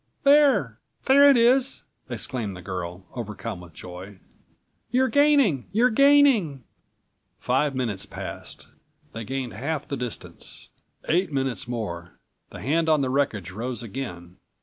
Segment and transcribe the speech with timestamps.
[0.23, 4.17] "There—there it is!" exclaimed the girl, overcome with joy.
[4.89, 5.69] "You're gaining!
[5.71, 6.63] You're gaining!"
[7.37, 8.67] Five minutes passed.
[9.13, 10.69] They gained half the distance.
[11.07, 12.17] Eight minutes more;
[12.49, 14.37] the hand on the wreckage rose again.